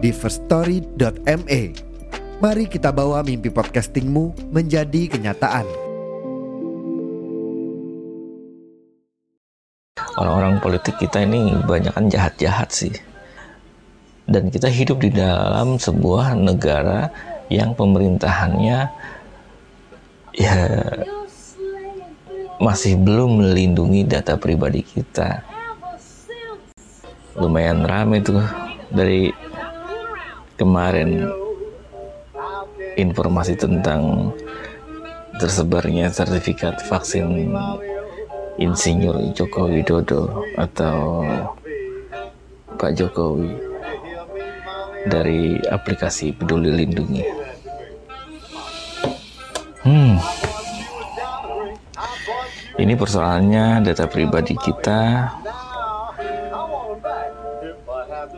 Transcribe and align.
di 0.00 0.10
firststory.me. 0.16 1.62
Mari 2.40 2.64
kita 2.72 2.88
bawa 2.88 3.20
mimpi 3.20 3.52
podcastingmu 3.52 4.48
menjadi 4.48 5.12
kenyataan. 5.12 5.68
Orang-orang 10.16 10.56
politik 10.64 10.96
kita 10.96 11.20
ini 11.20 11.52
banyak 11.68 11.92
kan 11.92 12.08
jahat-jahat 12.08 12.72
sih. 12.72 12.92
Dan 14.24 14.48
kita 14.48 14.72
hidup 14.72 15.04
di 15.04 15.12
dalam 15.12 15.76
sebuah 15.76 16.32
negara 16.32 17.12
yang 17.52 17.76
pemerintahannya 17.76 18.88
ya 20.32 20.56
masih 22.56 22.96
belum 22.96 23.44
melindungi 23.44 24.08
data 24.08 24.40
pribadi 24.40 24.80
kita. 24.80 25.44
Lumayan 27.36 27.84
rame 27.84 28.24
tuh 28.24 28.40
dari 28.88 29.49
kemarin 30.60 31.24
informasi 33.00 33.56
tentang 33.56 34.28
tersebarnya 35.40 36.12
sertifikat 36.12 36.84
vaksin 36.84 37.56
Insinyur 38.60 39.32
Joko 39.32 39.72
Widodo 39.72 40.44
atau 40.60 41.24
Pak 42.76 42.92
Jokowi 42.92 43.56
dari 45.08 45.56
aplikasi 45.64 46.36
Peduli 46.36 46.76
Lindungi. 46.76 47.24
Hmm, 49.80 50.20
ini 52.76 52.92
persoalannya 53.00 53.80
data 53.80 54.04
pribadi 54.12 54.52
kita 54.60 55.32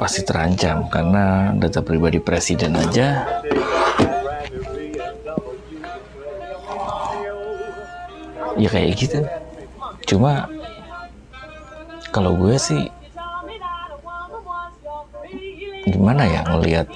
pasti 0.00 0.24
terancam 0.24 0.88
karena 0.88 1.52
data 1.52 1.84
pribadi 1.84 2.16
presiden 2.24 2.72
aja. 2.72 3.28
Ya 8.56 8.68
kayak 8.72 8.96
gitu. 8.96 9.20
Cuma 10.08 10.48
kalau 12.08 12.32
gue 12.40 12.56
sih 12.56 12.88
gimana 15.84 16.24
ya 16.24 16.48
ngelihat 16.48 16.88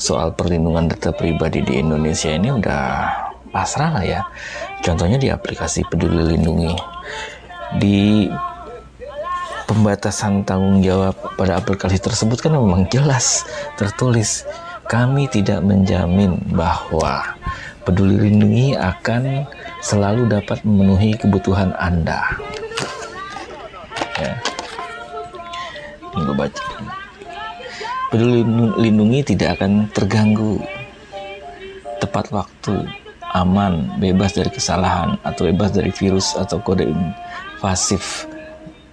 soal 0.00 0.32
perlindungan 0.32 0.88
data 0.88 1.12
pribadi 1.12 1.60
di 1.60 1.76
Indonesia 1.76 2.32
ini 2.32 2.56
udah 2.56 2.84
pasrah 3.52 4.00
lah 4.00 4.04
ya. 4.04 4.20
Contohnya 4.80 5.20
di 5.20 5.28
aplikasi 5.28 5.84
Peduli 5.92 6.24
Lindungi. 6.24 6.72
Di 7.76 8.32
pembatasan 9.66 10.46
tanggung 10.46 10.80
jawab 10.80 11.14
pada 11.34 11.58
aplikasi 11.58 11.98
tersebut 11.98 12.38
kan 12.38 12.54
memang 12.54 12.86
jelas 12.86 13.44
tertulis 13.74 14.46
kami 14.86 15.26
tidak 15.26 15.60
menjamin 15.66 16.38
bahwa 16.54 17.36
Peduli 17.86 18.30
Lindungi 18.30 18.74
akan 18.74 19.46
selalu 19.78 20.26
dapat 20.26 20.58
memenuhi 20.66 21.14
kebutuhan 21.14 21.70
Anda. 21.78 22.18
Ya. 24.18 24.34
Baca. 26.16 26.64
Peduli 28.10 28.42
Lindungi 28.82 29.22
tidak 29.22 29.60
akan 29.60 29.86
terganggu 29.94 30.58
tepat 32.02 32.34
waktu 32.34 32.74
aman, 33.36 34.00
bebas 34.00 34.32
dari 34.32 34.48
kesalahan, 34.48 35.20
atau 35.22 35.46
bebas 35.46 35.70
dari 35.76 35.92
virus 35.92 36.34
atau 36.34 36.56
kode 36.58 36.88
invasif, 36.88 38.24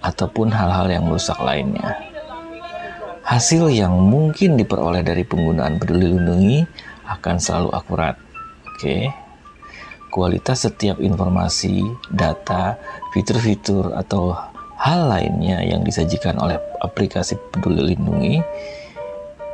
ataupun 0.04 0.52
hal-hal 0.52 0.92
yang 0.92 1.08
merusak 1.08 1.40
lainnya. 1.40 1.96
Hasil 3.24 3.72
yang 3.72 3.96
mungkin 3.96 4.60
diperoleh 4.60 5.00
dari 5.00 5.24
penggunaan 5.24 5.80
peduli 5.80 6.12
lindungi 6.12 6.60
akan 7.08 7.40
selalu 7.40 7.72
akurat. 7.72 8.20
Oke. 8.68 9.08
Kualitas 10.12 10.68
setiap 10.68 11.00
informasi, 11.00 11.82
data, 12.12 12.76
fitur-fitur 13.16 13.96
atau 13.96 14.36
hal 14.76 15.08
lainnya 15.08 15.64
yang 15.64 15.80
disajikan 15.80 16.36
oleh 16.36 16.60
aplikasi 16.84 17.40
peduli 17.50 17.96
lindungi 17.96 18.38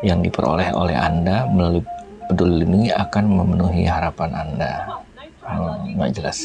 yang 0.03 0.21
diperoleh 0.21 0.75
oleh 0.75 0.99
Anda 0.99 1.47
melalui 1.47 1.87
peduli 2.27 2.67
lindungi 2.67 2.91
akan 2.91 3.25
memenuhi 3.31 3.87
harapan 3.87 4.31
Anda. 4.35 4.73
Hmm, 5.47 5.95
nggak 5.97 6.11
jelas. 6.19 6.45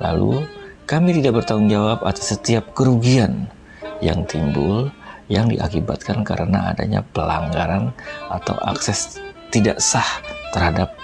Lalu, 0.00 0.42
kami 0.86 1.18
tidak 1.18 1.42
bertanggung 1.42 1.66
jawab 1.66 1.98
atas 2.06 2.38
setiap 2.38 2.70
kerugian 2.70 3.50
yang 3.98 4.22
timbul 4.22 4.86
yang 5.26 5.50
diakibatkan 5.50 6.22
karena 6.22 6.70
adanya 6.70 7.02
pelanggaran 7.10 7.90
atau 8.30 8.54
akses 8.62 9.18
tidak 9.50 9.82
sah 9.82 10.06
terhadap 10.54 10.94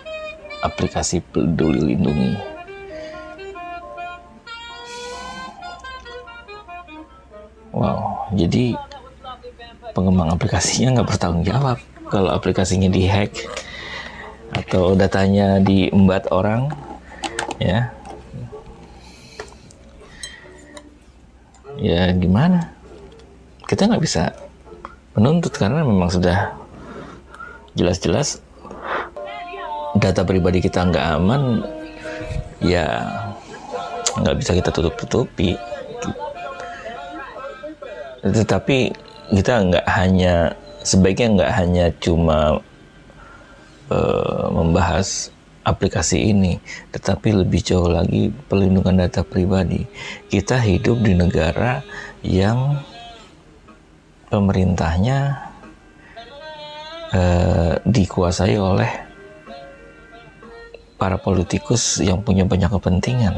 aplikasi 0.62 1.18
peduli 1.18 1.98
lindungi. 1.98 2.38
Wow, 7.74 8.30
jadi 8.38 8.78
pengembang 9.90 10.30
aplikasinya 10.30 11.02
nggak 11.02 11.08
bertanggung 11.10 11.42
jawab 11.42 11.82
kalau 12.06 12.30
aplikasinya 12.30 12.86
dihack 12.86 13.34
atau 14.54 14.94
datanya 14.94 15.58
diembat 15.58 16.30
orang 16.30 16.70
ya 17.58 17.90
ya 21.82 22.14
gimana? 22.14 22.70
Kita 23.66 23.90
nggak 23.90 24.02
bisa 24.02 24.30
menuntut 25.18 25.50
karena 25.58 25.82
memang 25.82 26.08
sudah 26.08 26.54
jelas-jelas 27.74 28.38
data 29.98 30.22
pribadi 30.22 30.62
kita 30.62 30.88
nggak 30.88 31.06
aman 31.18 31.66
ya 32.62 32.86
nggak 34.22 34.36
bisa 34.38 34.54
kita 34.54 34.70
tutup-tutupi. 34.70 35.58
Tetapi 38.22 38.78
kita 39.34 39.52
nggak 39.66 39.86
hanya 39.90 40.54
sebaiknya 40.86 41.28
nggak 41.42 41.52
hanya 41.58 41.86
cuma 41.98 42.62
uh, 43.90 44.46
membahas 44.54 45.31
aplikasi 45.62 46.34
ini, 46.34 46.58
tetapi 46.90 47.42
lebih 47.42 47.62
jauh 47.62 47.86
lagi 47.86 48.34
pelindungan 48.50 49.06
data 49.06 49.22
pribadi. 49.22 49.86
Kita 50.26 50.58
hidup 50.58 51.02
di 51.02 51.14
negara 51.14 51.82
yang 52.26 52.82
pemerintahnya 54.26 55.38
uh, 57.14 57.72
dikuasai 57.86 58.56
oleh 58.58 58.90
para 60.98 61.18
politikus 61.18 61.98
yang 61.98 62.22
punya 62.22 62.46
banyak 62.46 62.70
kepentingan. 62.70 63.34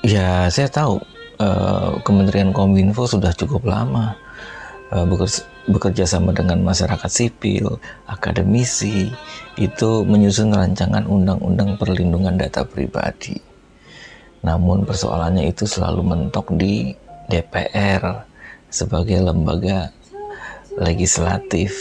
Ya, 0.00 0.48
saya 0.48 0.72
tahu 0.72 1.02
uh, 1.42 2.00
Kementerian 2.06 2.54
Kominfo 2.54 3.04
sudah 3.04 3.34
cukup 3.36 3.66
lama 3.68 4.16
uh, 4.88 5.04
bekerja 5.04 5.57
bekerja 5.68 6.08
sama 6.08 6.32
dengan 6.32 6.64
masyarakat 6.64 7.10
sipil, 7.12 7.76
akademisi, 8.08 9.12
itu 9.60 9.90
menyusun 10.08 10.56
rancangan 10.56 11.04
undang-undang 11.04 11.76
perlindungan 11.76 12.40
data 12.40 12.64
pribadi. 12.64 13.36
Namun 14.42 14.88
persoalannya 14.88 15.50
itu 15.50 15.68
selalu 15.68 16.02
mentok 16.02 16.56
di 16.56 16.96
DPR 17.28 18.24
sebagai 18.72 19.20
lembaga 19.20 19.92
legislatif 20.78 21.72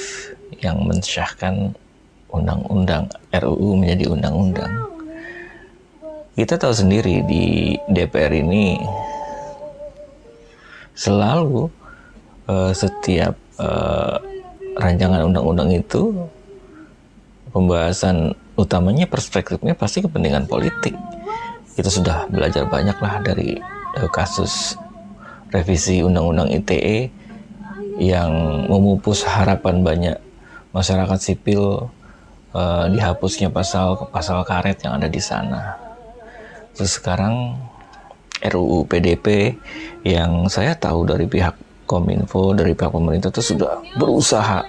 yang 0.59 0.83
mensyahkan 0.83 1.71
undang-undang 2.27 3.07
RUU 3.31 3.77
menjadi 3.77 4.05
undang-undang. 4.11 4.73
Kita 6.37 6.53
tahu 6.59 6.73
sendiri 6.73 7.25
di 7.25 7.73
DPR 7.89 8.29
ini 8.29 8.77
selalu 10.97 11.69
uh, 12.49 12.73
setiap 12.73 13.33
uh, 13.61 14.17
rancangan 14.77 15.25
undang-undang 15.25 15.73
itu 15.73 16.13
pembahasan 17.49 18.37
utamanya 18.57 19.09
perspektifnya 19.09 19.73
pasti 19.73 20.01
kepentingan 20.05 20.45
politik. 20.45 20.93
Kita 21.77 21.89
sudah 21.89 22.25
belajar 22.29 22.65
banyak 22.65 22.97
lah 22.97 23.21
dari 23.21 23.57
uh, 23.97 24.09
kasus 24.09 24.77
revisi 25.53 26.01
undang-undang 26.01 26.49
ITE 26.53 27.09
yang 27.97 28.31
memupus 28.69 29.25
harapan 29.25 29.81
banyak 29.81 30.17
masyarakat 30.69 31.17
sipil 31.17 31.89
uh, 32.53 32.85
dihapusnya 32.89 33.49
pasal 33.49 34.09
pasal 34.13 34.45
karet 34.45 34.77
yang 34.85 35.01
ada 35.01 35.09
di 35.09 35.21
sana. 35.21 35.77
Terus 36.77 37.01
sekarang 37.01 37.57
RUU 38.37 38.85
PDP 38.85 39.57
yang 40.05 40.45
saya 40.45 40.77
tahu 40.77 41.09
dari 41.09 41.25
pihak 41.25 41.57
Kominfo 41.87 42.51
dari 42.51 42.75
pihak 42.75 42.91
pemerintah 42.91 43.31
itu 43.31 43.55
sudah 43.55 43.79
berusaha 43.95 44.67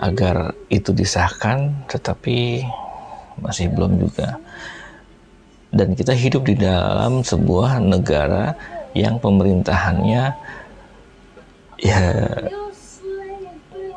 agar 0.00 0.56
itu 0.72 0.96
disahkan, 0.96 1.86
tetapi 1.92 2.64
masih 3.40 3.68
belum 3.68 4.00
juga. 4.00 4.40
Dan 5.68 5.92
kita 5.92 6.16
hidup 6.16 6.48
di 6.48 6.56
dalam 6.56 7.20
sebuah 7.20 7.84
negara 7.84 8.56
yang 8.96 9.20
pemerintahannya 9.20 10.32
ya 11.76 12.00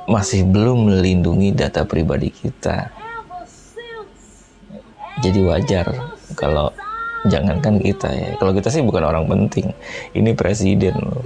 masih 0.10 0.44
belum 0.44 0.92
melindungi 0.92 1.56
data 1.56 1.88
pribadi 1.88 2.34
kita. 2.34 2.92
Jadi 5.24 5.40
wajar 5.44 5.88
kalau 6.36 6.72
jangankan 7.28 7.80
kita 7.80 8.10
ya. 8.12 8.30
Kalau 8.40 8.52
kita 8.56 8.72
sih 8.72 8.84
bukan 8.84 9.04
orang 9.04 9.28
penting. 9.28 9.72
Ini 10.16 10.32
presiden 10.36 10.96
loh. 11.00 11.24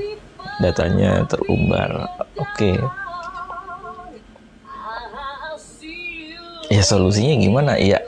Datanya 0.61 1.25
terumbar. 1.25 2.07
Oke. 2.37 2.77
Okay. 2.77 2.77
Ya 6.71 6.81
solusinya 6.81 7.37
gimana? 7.37 7.77
Ya 7.77 8.01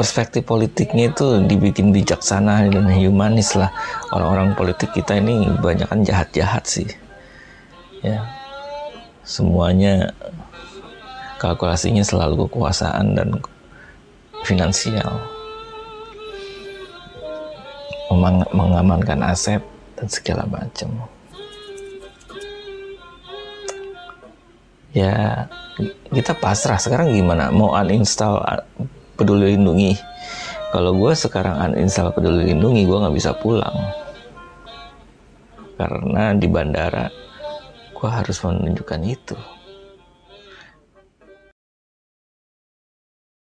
perspektif 0.00 0.48
politiknya 0.48 1.12
itu 1.12 1.44
dibikin 1.44 1.92
bijaksana 1.92 2.72
dan 2.72 2.88
humanis 2.88 3.52
lah. 3.52 3.68
Orang-orang 4.16 4.56
politik 4.56 4.96
kita 4.96 5.20
ini 5.20 5.44
banyak 5.60 5.84
kan 5.84 6.00
jahat-jahat 6.00 6.64
sih. 6.64 6.88
Ya, 8.00 8.24
semuanya 9.28 10.16
kalkulasinya 11.36 12.00
selalu 12.00 12.48
kekuasaan 12.48 13.12
dan 13.12 13.44
finansial 14.48 15.20
mengamankan 18.56 19.20
aset 19.20 19.60
dan 20.00 20.08
segala 20.08 20.48
macam 20.48 20.90
ya 24.90 25.46
kita 26.10 26.34
pasrah. 26.38 26.78
Sekarang 26.78 27.14
gimana? 27.14 27.50
Mau 27.54 27.74
uninstall 27.74 28.42
peduli 29.14 29.54
lindungi? 29.54 29.94
Kalau 30.70 30.94
gue 30.94 31.12
sekarang 31.14 31.58
uninstall 31.74 32.14
peduli 32.14 32.54
lindungi 32.54 32.86
gue 32.86 32.98
nggak 32.98 33.16
bisa 33.16 33.30
pulang. 33.38 33.74
Karena 35.78 36.36
di 36.36 36.46
bandara 36.50 37.08
gue 37.96 38.08
harus 38.08 38.40
menunjukkan 38.40 39.00
itu 39.04 39.36